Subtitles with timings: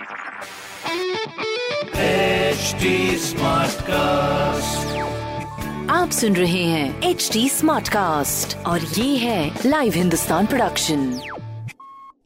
[0.00, 0.06] HD
[3.24, 4.86] Smartcast.
[5.90, 11.20] आप सुन रहे हैं एच डी स्मार्ट कास्ट और ये है लाइव हिंदुस्तान प्रोडक्शन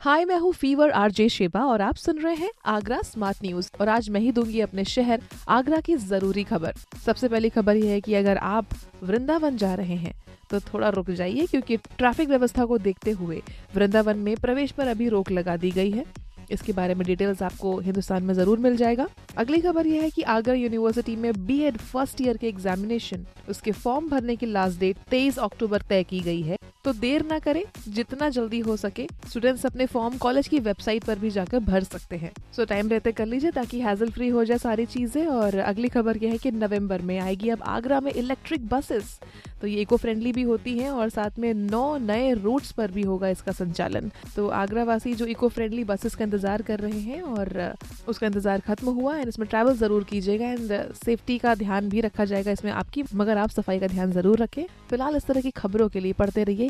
[0.00, 3.88] हाय मैं हूँ फीवर आरजे शेबा और आप सुन रहे हैं आगरा स्मार्ट न्यूज़ और
[3.88, 6.74] आज मैं ही दूँगी अपने शहर आगरा की ज़रूरी खबर।
[7.06, 8.66] सबसे पहली खबर यह है कि अगर आप
[9.02, 10.14] वृंदावन जा रहे हैं
[10.50, 13.42] तो थोड़ा रुक जाइए क्योंकि ट्रैफ़िक व्यवस्था को देखते हुए
[13.74, 16.04] वृंदावन में प्रवेश पर अभी रोक लगा दी गई है।
[16.50, 20.22] इसके बारे में डिटेल्स आपको हिंदुस्तान में ज़रूर मिल जाएगा। अगली खबर यह है कि
[20.30, 25.38] आगरा यूनिवर्सिटी में बीएड फ़र्स्ट ईयर के एग्जामिनेशन उसके फॉर्म भरने की लास्ट डेट 23
[25.40, 29.86] अक्टूबर तय की गई है। तो देर ना करें, जितना जल्दी हो सके स्टूडेंट्स अपने
[29.86, 33.50] फॉर्म कॉलेज की वेबसाइट पर भी जाकर भर सकते हैं। सो टाइम रहते कर लीजिए
[33.50, 37.18] ताकि हैजल फ्री हो जाए सारी चीज़ें और अगली खबर यह है कि नवंबर में
[37.18, 39.18] आएगी अब आगरा में इलेक्ट्रिक बसेस
[39.60, 43.02] तो ये इको फ्रेंडली भी होती हैं और साथ में नौ नए रूट्स पर भी
[43.02, 47.20] होगा इसका संचालन। तो आगरा वासी जो इको फ्रेंडली बसेस का इंतज़ार कर रहे हैं
[47.22, 47.74] और
[48.08, 50.72] उसका इंतज़ार खत्म हुआ एंड इसमें ट्रैवल ज़रूर कीजिएगा एंड
[51.04, 54.64] सेफ्टी का ध्यान भी रखा जाएगा इसमें आपकी, मगर आप सफ़ाई का ध्यान ज़रूर रखें।
[54.90, 56.69] फ़िलहाल इस तरह की खबरों के लिए पढ़ते रहिए।